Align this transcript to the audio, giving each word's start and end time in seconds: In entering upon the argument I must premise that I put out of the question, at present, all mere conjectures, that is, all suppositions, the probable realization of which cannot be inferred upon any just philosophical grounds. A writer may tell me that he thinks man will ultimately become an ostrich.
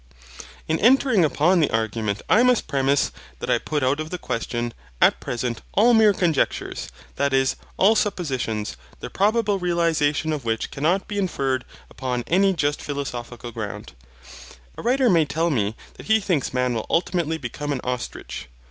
In 0.67 0.79
entering 0.79 1.23
upon 1.23 1.59
the 1.59 1.69
argument 1.69 2.23
I 2.27 2.41
must 2.41 2.65
premise 2.67 3.11
that 3.37 3.51
I 3.51 3.59
put 3.59 3.83
out 3.83 3.99
of 3.99 4.09
the 4.09 4.17
question, 4.17 4.73
at 4.99 5.19
present, 5.19 5.61
all 5.73 5.93
mere 5.93 6.11
conjectures, 6.11 6.89
that 7.17 7.33
is, 7.35 7.55
all 7.77 7.95
suppositions, 7.95 8.77
the 8.99 9.11
probable 9.11 9.59
realization 9.59 10.33
of 10.33 10.43
which 10.43 10.71
cannot 10.71 11.07
be 11.07 11.19
inferred 11.19 11.65
upon 11.87 12.23
any 12.25 12.51
just 12.53 12.81
philosophical 12.81 13.51
grounds. 13.51 13.89
A 14.75 14.81
writer 14.81 15.07
may 15.07 15.25
tell 15.25 15.51
me 15.51 15.75
that 15.97 16.07
he 16.07 16.19
thinks 16.19 16.51
man 16.51 16.73
will 16.73 16.87
ultimately 16.89 17.37
become 17.37 17.71
an 17.71 17.81
ostrich. 17.83 18.47